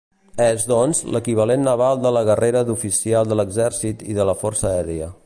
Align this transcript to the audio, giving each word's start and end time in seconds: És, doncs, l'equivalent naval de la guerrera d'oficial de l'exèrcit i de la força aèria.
És, 0.45 0.63
doncs, 0.71 1.01
l'equivalent 1.15 1.61
naval 1.67 2.01
de 2.07 2.13
la 2.17 2.25
guerrera 2.31 2.65
d'oficial 2.71 3.33
de 3.33 3.41
l'exèrcit 3.41 4.03
i 4.15 4.19
de 4.23 4.27
la 4.31 4.37
força 4.45 4.71
aèria. 4.73 5.17